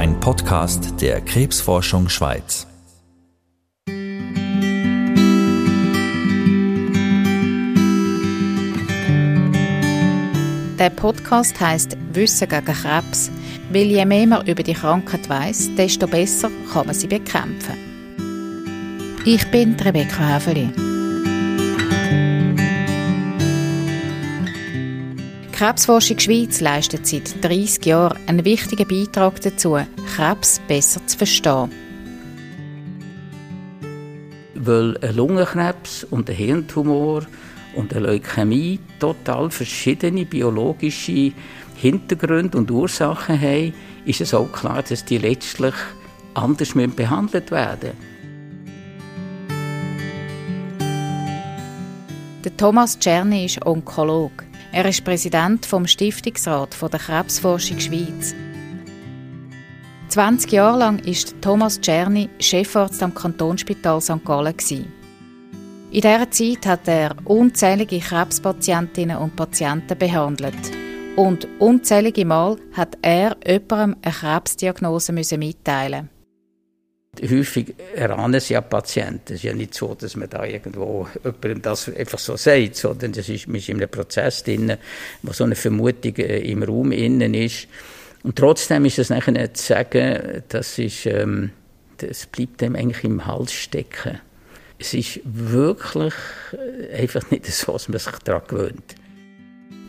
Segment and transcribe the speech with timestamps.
[0.00, 2.66] ein Podcast der Krebsforschung Schweiz.
[10.78, 13.30] Der Podcast heißt Wissen gegen Krebs,
[13.70, 17.76] weil je mehr man über die Krankheit weiß, desto besser kann man sie bekämpfen.
[19.26, 20.89] Ich bin Rebecca Häfeli.
[25.60, 29.76] Krebsforschung Schweiz leistet seit 30 Jahren einen wichtigen Beitrag dazu,
[30.16, 31.70] Krebs besser zu verstehen.
[34.54, 37.26] Weil ein Lungenkrebs und ein Hirntumor
[37.74, 41.32] und eine Leukämie total verschiedene biologische
[41.76, 43.74] Hintergründe und Ursachen haben,
[44.06, 45.74] ist es auch klar, dass die letztlich
[46.32, 47.90] anders behandelt werden
[52.44, 54.49] Der Thomas Czerny ist Onkolog.
[54.72, 58.36] Er ist Präsident vom Stiftungsrat der Krebsforschung Schweiz.
[60.08, 64.24] 20 Jahre lang ist Thomas Czerny Chefarzt am Kantonsspital St.
[64.24, 64.54] Gallen.
[65.90, 70.70] In dieser Zeit hat er unzählige Krebspatientinnen und Patienten behandelt.
[71.16, 76.10] Und unzählige Mal hat er jemandem eine Krebsdiagnose mitteilen
[77.22, 79.34] Häufig erahnen sie ja Patienten.
[79.34, 83.12] Es ist ja nicht so, dass man da irgendwo jemandem das einfach so sagt, sondern
[83.12, 84.76] das ist, man ist in einem Prozess drin,
[85.22, 87.68] wo so eine Vermutung äh, im Raum innen ist.
[88.22, 91.50] Und trotzdem ist es nachher zu sagen, das, ist, ähm,
[91.98, 94.20] das bleibt dem eigentlich im Hals stecken.
[94.78, 96.14] Es ist wirklich
[96.52, 98.94] äh, einfach nicht so, dass man sich daran gewöhnt.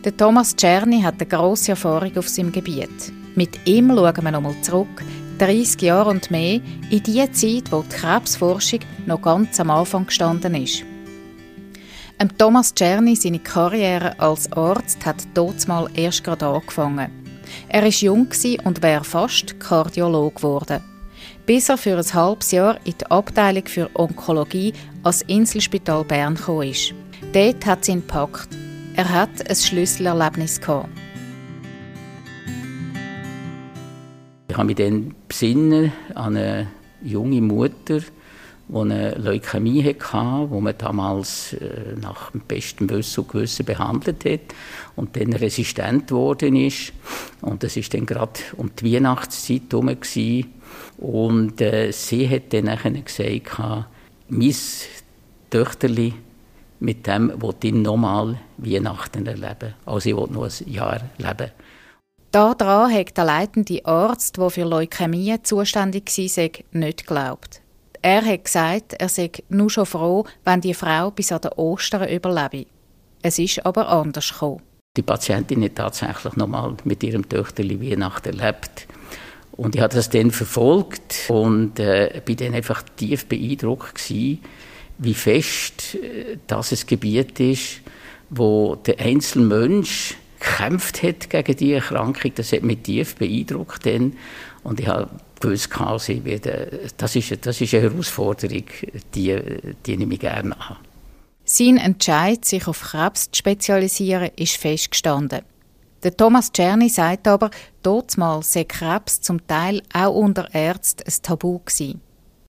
[0.04, 3.12] Der Thomas Czerny hat eine grosse Erfahrung auf seinem Gebiet.
[3.36, 5.02] Mit ihm schauen wir nochmal zurück
[5.42, 10.54] 30 Jahre und mehr in die Zeit, wo die Krebsforschung noch ganz am Anfang gestanden
[10.54, 10.84] ist.
[12.20, 15.16] Ähm, Thomas Czerny, seine Karriere als Arzt, hat
[15.66, 17.10] mal erst gerade angefangen.
[17.68, 18.28] Er war jung
[18.62, 20.80] und wäre fast Kardiolog geworden.
[21.44, 26.72] Bis er für ein halbes Jahr in die Abteilung für Onkologie als Inselspital Bern kam.
[27.32, 28.50] Dort hat ihn gepackt.
[28.94, 30.88] Er hat ein Schlüsselerlebnis gehabt.
[34.52, 36.66] Ich habe mich dann besinnen an eine
[37.02, 38.00] junge Mutter,
[38.68, 44.54] die eine Leukämie hatte, wo man damals äh, nach bestem Wissen und Gewissen behandelt hat
[44.94, 46.92] und dann resistent geworden ist.
[47.40, 49.96] Und das ist dann gerade um die Weihnachtszeit herum.
[50.98, 52.66] Und äh, sie hat dann
[53.06, 53.58] gesagt,
[54.28, 54.54] mein
[55.48, 56.12] Töchterli,
[56.78, 59.72] mit dem will ich nochmal Weihnachten erleben.
[59.86, 61.52] Also ich will noch ein Jahr leben.
[62.32, 67.60] Daran hat der leitende Arzt, der für Leukämie zuständig war, nicht geglaubt.
[68.00, 72.08] Er hat gesagt, er sei nur schon froh, wenn die Frau bis an den Ostern
[72.08, 72.64] überlebe.
[73.20, 74.62] Es ist aber anders gekommen.
[74.96, 78.86] Die Patientin hat tatsächlich nochmal mit ihrem Töchterli Weihnachten erlebt.
[79.52, 84.40] Und ich habe das dann verfolgt und äh, bin dann einfach tief beeindruckt gewesen,
[84.96, 87.82] wie fest äh, das ein Gebiet ist,
[88.30, 90.16] wo der einzelne Mensch
[90.52, 92.32] gekämpft hat gegen diese Erkrankung.
[92.34, 93.86] Das hat mich tief beeindruckt.
[93.86, 94.14] Dann.
[94.62, 95.08] Und ich habe
[95.40, 96.12] gewusst, also,
[96.96, 98.64] das, ist, das ist eine Herausforderung,
[99.14, 99.38] die,
[99.84, 100.76] die nehme ich gerne an.
[101.44, 105.40] Sein Entscheid, sich auf Krebs zu spezialisieren, ist festgestanden.
[106.02, 107.50] Der Thomas Czerny sagt aber,
[108.16, 112.00] mal sei Krebs zum Teil auch unter Ärzten ein Tabu gewesen.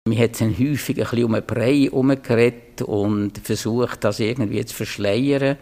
[0.06, 4.76] Man hat dann häufig ein bisschen um einen Brei herumgeredet und versucht, das irgendwie zu
[4.76, 5.58] verschleiern.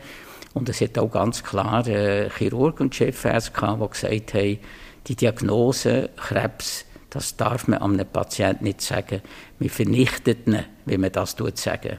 [0.54, 4.60] Und es hat auch ganz klar äh, Chirurgen und Chefärzte gehabt, die gesagt haben,
[5.08, 9.22] die Diagnose Krebs, das darf man einem Patienten nicht sagen.
[9.60, 11.98] Wir vernichten ihn, wie man das sagen.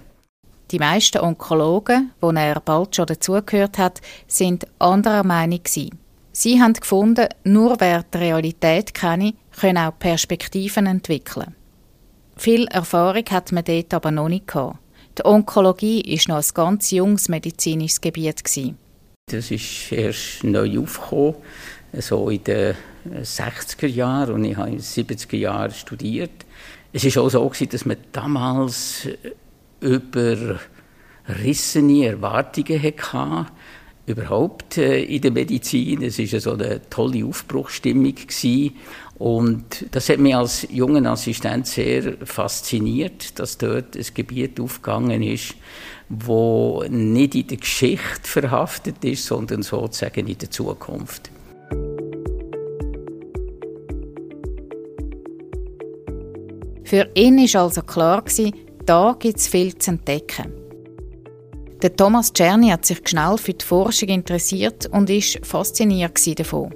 [0.70, 5.98] Die meisten Onkologen, die er bald schon dazugehört hat, sind anderer Meinung gewesen.
[6.32, 11.54] Sie haben gefunden, nur wer die Realität kenne, könne auch Perspektiven entwickeln.
[12.36, 14.78] Viel Erfahrung hat man dort aber noch nicht gehabt.
[15.18, 18.42] Die Onkologie ist noch ein ganz junges medizinisches Gebiet.
[19.30, 21.34] Das ist erst neu aufgekommen,
[21.98, 22.74] so in den
[23.22, 26.46] 60er Jahren und ich habe in den 70er Jahren studiert.
[26.94, 29.08] Es war auch so, dass man damals
[29.80, 30.56] überrissene
[32.06, 33.46] Erwartungen hatte,
[34.12, 36.02] überhaupt äh, in der Medizin.
[36.02, 38.14] Es war so eine tolle Aufbruchsstimmung.
[39.18, 45.54] Und das hat mich als junger Assistent sehr fasziniert, dass dort ein Gebiet aufgegangen ist,
[46.08, 51.30] wo nicht in der Geschichte verhaftet ist, sondern sozusagen in der Zukunft.
[56.84, 58.24] Für ihn war also klar,
[58.84, 60.61] da gibt es viel zu entdecken.
[61.82, 66.72] Der Thomas Czerny hat sich schnell für die Forschung interessiert und ist fasziniert davon.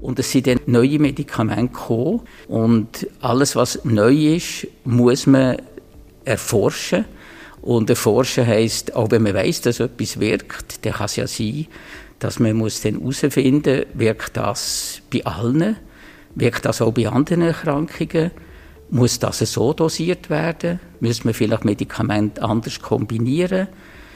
[0.00, 2.22] Und es sind dann neue Medikamente gekommen.
[2.48, 5.58] Und alles, was neu ist, muss man
[6.24, 7.04] erforschen.
[7.62, 11.66] Und erforschen heisst, auch wenn man weiß, dass etwas wirkt, dann kann es ja sein,
[12.18, 15.76] dass man muss dann herausfinden, wirkt das bei allen,
[16.34, 18.32] wirkt das auch bei anderen Erkrankungen,
[18.94, 23.66] muss das so dosiert werden, muss man vielleicht Medikamente anders kombinieren,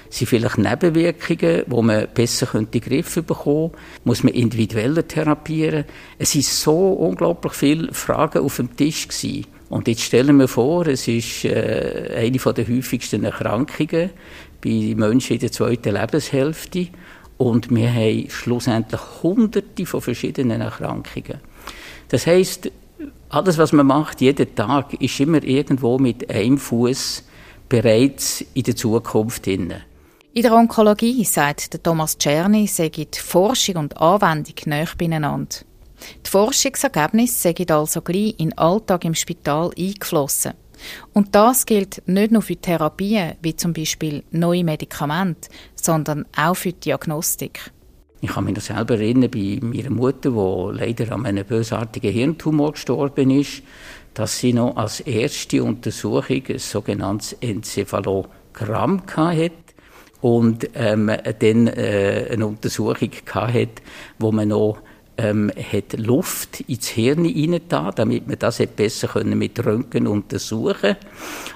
[0.09, 5.85] sind vielleicht Nebenwirkungen, wo man besser in den Griff bekommen könnte, muss man individueller therapieren.
[6.17, 9.47] Es sind so unglaublich viele Fragen auf dem Tisch gewesen.
[9.69, 14.11] Und jetzt stellen wir vor, es ist äh, eine der häufigsten Erkrankungen
[14.63, 16.87] bei Menschen in der zweiten Lebenshälfte.
[17.37, 21.41] Und wir haben schlussendlich hunderte von verschiedenen Erkrankungen.
[22.09, 22.71] Das heißt,
[23.31, 27.25] alles, was man macht, jeden Tag, ist immer irgendwo mit einem Fuß
[27.69, 29.75] bereits in der Zukunft drin.
[30.33, 35.57] In der Onkologie, sagt Thomas Czerny, die Forschung und Anwendung näher beieinander.
[36.25, 40.53] Die Forschungsergebnisse sind also gleich in den Alltag im Spital eingeflossen.
[41.13, 46.73] Und das gilt nicht nur für Therapien, wie zum Beispiel neue Medikamente, sondern auch für
[46.73, 47.73] die Diagnostik.
[48.21, 52.73] Ich kann mich noch selber erinnern, bei meiner Mutter, die leider an einem bösartigen Hirntumor
[52.73, 53.63] gestorben ist,
[54.15, 59.53] dass sie noch als erste Untersuchung ein sogenanntes Enzephalogramm hatte
[60.21, 63.69] und ähm, dann äh, eine Untersuchung hatte,
[64.19, 64.79] wo man noch
[65.17, 70.97] ähm, hat Luft ins Hirn hineingetan, damit man das besser mit Röntgen untersuchen.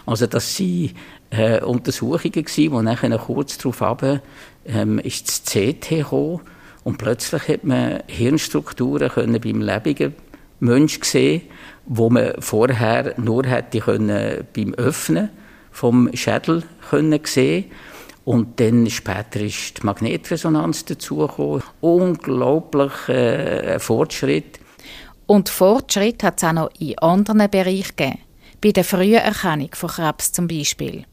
[0.07, 0.91] Also das waren
[1.31, 4.21] äh, Untersuchungen, gewesen, wo nachher kurz darauf
[4.67, 6.41] ähm, ist das CT gekommen
[6.85, 10.15] und plötzlich hat man Hirnstrukturen können beim lebenden
[10.61, 11.43] Mensch sehen,
[11.87, 15.31] wo man vorher nur hätte können beim Öffnen
[15.71, 17.65] vom Schädel können sehen
[18.25, 21.63] und dann später ist die Magnetresonanz dazugekommen.
[21.81, 24.61] Unglaublich äh, Fortschritt.
[25.27, 28.19] Und Fortschritt hat es auch noch in anderen Bereichen gegeben.
[28.61, 31.05] Bei der Früherkennung von Krebs zum Beispiel.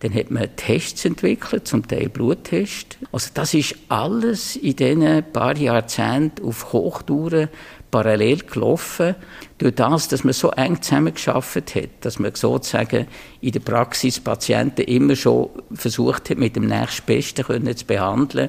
[0.00, 2.96] Dann hat man Tests entwickelt, zum Teil Bluttests.
[3.12, 7.48] Also das ist alles in diesen paar Jahrzehnten auf Hochtouren
[7.90, 9.14] parallel gelaufen.
[9.58, 13.06] Durch das, dass man so eng zusammengearbeitet hat, dass man sozusagen
[13.42, 17.44] in der Praxis Patienten immer schon versucht hat, mit dem nächstbesten
[17.76, 18.48] zu behandeln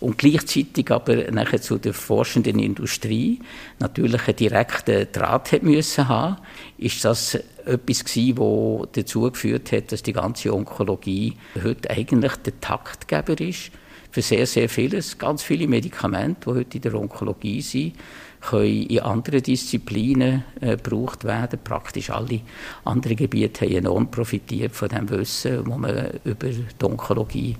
[0.00, 3.40] und gleichzeitig aber nachher zu der forschenden Industrie
[3.78, 6.36] natürlich einen direkten Draht hat müssen haben,
[6.78, 7.38] ist das
[7.70, 13.70] etwas gewesen, was dazu geführt hat, dass die ganze Onkologie heute eigentlich der Taktgeber ist
[14.10, 15.18] für sehr, sehr vieles.
[15.18, 17.94] Ganz viele Medikamente, die heute in der Onkologie sind,
[18.40, 21.58] können in anderen Disziplinen äh, gebraucht werden.
[21.62, 22.40] Praktisch alle
[22.84, 27.56] anderen Gebiete haben enorm profitiert von dem Wissen, das man über die Onkologie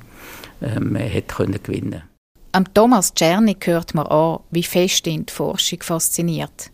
[0.63, 2.03] ähm, hat können gewinnen
[2.53, 6.71] Am Thomas Czerny hört man an, wie fest ihn die Forschung fasziniert.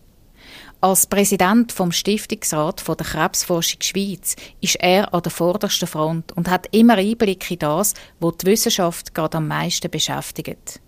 [0.79, 6.67] Als Präsident vom Stiftungsrat der Krebsforschung Schweiz ist er an der vordersten Front und hat
[6.71, 10.79] immer Einblick in das, was die Wissenschaft gerade am meisten beschäftigt.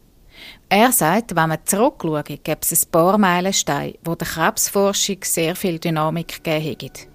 [0.70, 5.80] Er sagt, wenn man zurückschaut, gäbe es ein paar Meilensteine, wo der Krebsforschung sehr viel
[5.80, 7.08] Dynamik gegeben hat.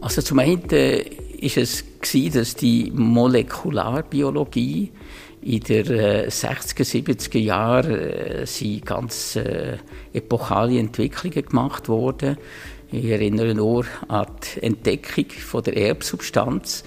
[0.00, 1.00] Also zum einen war
[1.42, 1.84] es,
[2.32, 4.92] dass die Molekularbiologie
[5.44, 9.76] in den 60er, 70er Jahren äh, ganz äh,
[10.14, 12.38] epochale Entwicklungen gemacht worden.
[12.90, 16.84] Ich erinnere nur an die Entdeckung von der Erbsubstanz,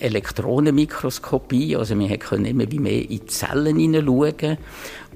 [0.00, 4.58] Elektronenmikroskopie, also wir können immer wie mehr in die Zellen hineinschauen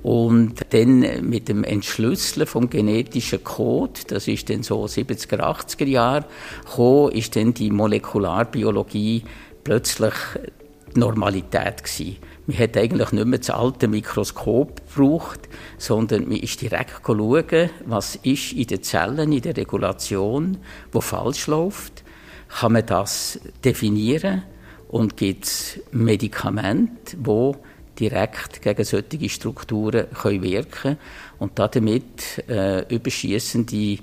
[0.02, 6.26] und dann mit dem Entschlüsseln vom genetischen Code, das ist dann so 70er, 80er Jahre
[6.64, 9.24] gekommen, ist dann die Molekularbiologie
[9.64, 10.14] plötzlich
[10.94, 12.18] die Normalität gewesen.
[12.46, 15.48] Man hat eigentlich nicht mehr das alte Mikroskop gebraucht,
[15.78, 20.58] sondern man ist direkt schauen, was ist in den Zellen, in der Regulation,
[20.92, 22.02] wo falsch läuft.
[22.48, 24.42] Kann man das definieren
[24.88, 27.56] und gibt es Medikamente, wo
[27.98, 30.98] direkt gegen solche Strukturen wirken können
[31.38, 33.98] und damit äh, überschießende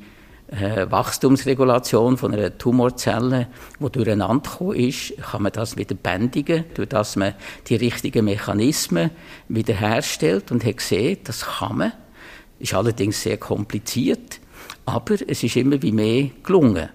[0.51, 3.48] äh, Wachstumsregulation von einer Tumorzelle,
[3.79, 7.34] die durcheinander ist, kann man das wieder bändigen, durch dass man
[7.67, 9.12] die richtigen Mechanismen
[9.48, 11.93] wiederherstellt und hat gesehen, das kann man.
[12.60, 14.39] Ist allerdings sehr kompliziert,
[14.86, 16.89] aber es ist immer wie mehr gelungen.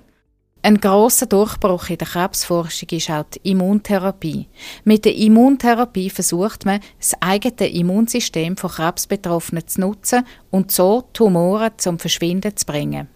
[0.63, 4.49] Ein grosser Durchbruch in der Krebsforschung ist auch die Immuntherapie.
[4.85, 11.71] Mit der Immuntherapie versucht man, das eigene Immunsystem von Krebsbetroffenen zu nutzen und so Tumoren
[11.77, 13.09] zum Verschwinden zu bringen.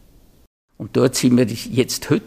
[0.80, 2.22] Und dort sind wir jetzt heute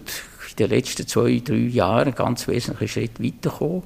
[0.51, 3.81] in den letzten zwei, drei Jahren einen ganz wesentlichen Schritt weitergekommen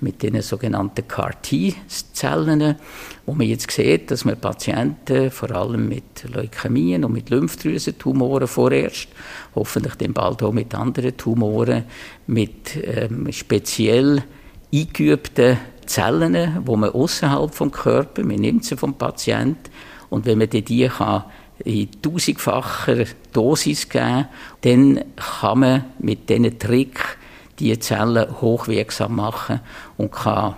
[0.00, 2.76] mit den sogenannten CAR-T-Zellen,
[3.26, 9.08] wo man jetzt sieht, dass man Patienten vor allem mit Leukämien und mit Lymphdrüsentumoren vorerst,
[9.54, 11.84] hoffentlich dann bald auch mit anderen Tumoren,
[12.26, 14.24] mit ähm, speziell
[14.72, 19.70] eingeübten Zellen, wo man außerhalb vom Körper, man nimmt sie vom Patienten
[20.08, 21.24] und wenn man die kann
[21.64, 24.28] in tausendfacher Dosis geben,
[24.62, 27.18] dann kann man mit diesen Trick
[27.58, 29.60] die Zellen hochwirksam machen
[29.96, 30.54] und kann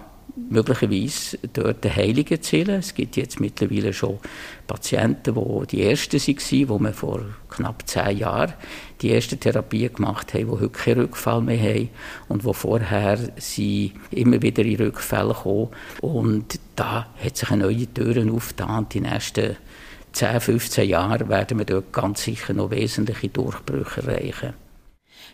[0.51, 2.79] möglicherweise dort eine Heilung erzielen.
[2.79, 4.19] Es gibt jetzt mittlerweile schon
[4.67, 8.55] Patienten, die die ersten waren, wo wir vor knapp zehn Jahren
[9.01, 11.91] die erste Therapie gemacht haben, die heute keinen Rückfall mehr haben
[12.29, 15.69] und wo vorher sie immer wieder in Rückfälle kommen.
[16.01, 18.87] Und da hat sich eine neue Türen aufgetan.
[18.91, 19.57] Die nächsten
[20.13, 24.55] 10, 15 Jahren werden wir dort ganz sicher noch wesentliche Durchbrüche erreichen.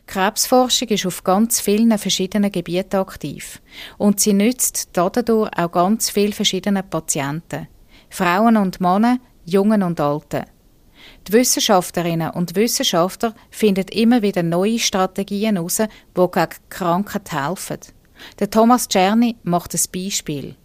[0.07, 3.63] Krebsforschung ist auf ganz vielen verschiedenen Gebieten aktiv
[3.97, 7.69] und sie nützt dadurch auch ganz viele verschiedene Patienten.
[8.11, 10.45] Frauen und Männer, Jungen und Alten.
[11.27, 17.79] Die Wissenschaftlerinnen und Wissenschaftler finden immer wieder neue Strategien heraus, die gegen Krankheit helfen.
[18.39, 20.57] Der Thomas Czerny macht ein Beispiel.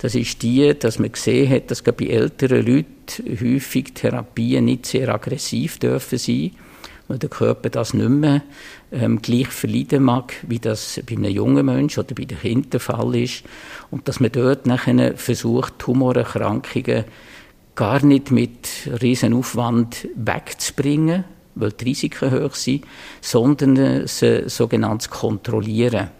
[0.00, 5.08] Das ist die, dass man gesehen hat, dass bei älteren Leuten häufig Therapien nicht sehr
[5.08, 6.52] aggressiv dürfen sein
[7.10, 8.40] weil der Körper das nicht mehr
[8.92, 12.78] ähm, gleich verleiden mag, wie das bei einem jungen Menschen oder bei den Kindern der
[12.78, 13.42] Fall ist.
[13.90, 17.04] Und dass man dort nachher versucht, Tumorerkrankungen
[17.74, 18.68] gar nicht mit
[19.02, 21.24] riesen Aufwand wegzubringen,
[21.56, 22.84] weil die Risiken hoch sind,
[23.20, 26.10] sondern sie sogenannt zu kontrollieren.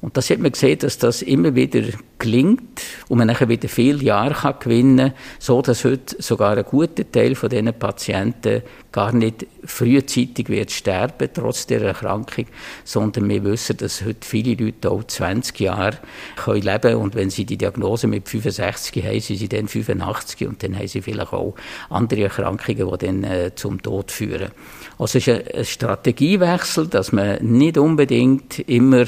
[0.00, 1.82] Und das hat man gesehen, dass das immer wieder
[2.18, 6.64] gelingt und man nachher wieder viele Jahre kann gewinnen kann, so dass heute sogar ein
[6.64, 8.62] guter Teil von diesen Patienten
[8.92, 12.46] gar nicht frühzeitig wird sterben, trotz der Erkrankung,
[12.84, 15.98] sondern wir wissen, dass heute viele Leute auch 20 Jahre
[16.36, 20.48] können leben können und wenn sie die Diagnose mit 65 haben, sind sie dann 85
[20.48, 21.54] und dann haben sie vielleicht auch
[21.90, 24.50] andere Erkrankungen, die dann äh, zum Tod führen.
[24.98, 29.04] Also es ist ein Strategiewechsel, dass man nicht unbedingt immer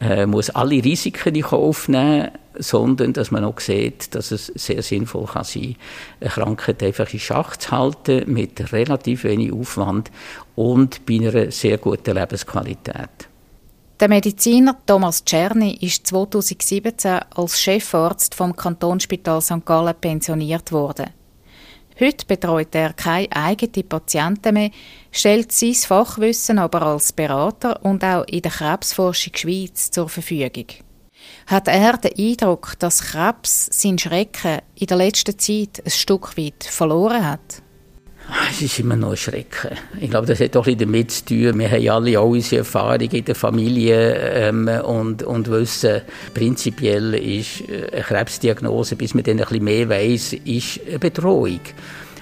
[0.00, 4.82] äh, muss alle Risiken in Kauf nehmen, sondern dass man auch sieht, dass es sehr
[4.82, 5.76] sinnvoll kann sein,
[6.20, 10.10] eine Krankheit einfach in Schach zu halten mit relativ wenig Aufwand
[10.56, 13.28] und bei einer sehr guten Lebensqualität.
[14.00, 19.66] Der Mediziner Thomas Czerny ist 2017 als Chefarzt vom Kantonsspital St.
[19.66, 21.10] Gallen pensioniert worden.
[22.00, 24.70] Heute betreut er keine eigenen Patienten mehr,
[25.12, 30.64] stellt sein Fachwissen aber als Berater und auch in der Krebsforschung Schweiz zur Verfügung.
[31.46, 36.64] Hat er den Eindruck, dass Krebs seinen Schrecken in der letzten Zeit ein Stück weit
[36.64, 37.62] verloren hat?
[38.50, 39.76] Es ist immer noch Schrecken.
[40.00, 41.58] Ich glaube, das hat doch ein damit zu tun.
[41.58, 46.02] Wir haben alle auch unsere Erfahrungen in der Familie ähm, und, und wissen,
[46.34, 51.60] prinzipiell ist äh, eine Krebsdiagnose, bis man dann ein bisschen mehr weiß, ist eine Bedrohung.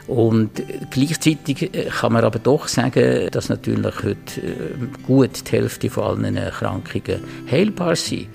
[0.06, 5.90] Und gleichzeitig äh, kann man aber doch sagen, dass natürlich heute äh, gut die Hälfte
[5.90, 8.28] von allen Erkrankungen heilbar sind.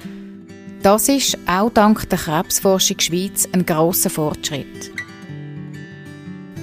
[0.83, 4.91] Das ist auch dank der Krebsforschung Schweiz ein grosser Fortschritt.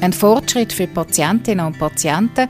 [0.00, 2.49] Ein Fortschritt für Patientinnen und Patienten,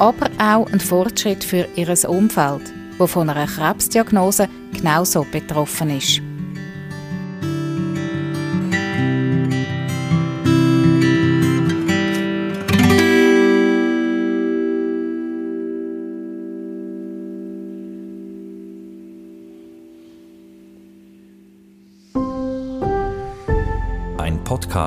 [0.00, 2.62] aber auch ein Fortschritt für ihr Umfeld,
[2.98, 6.20] das von einer Krebsdiagnose genauso betroffen ist.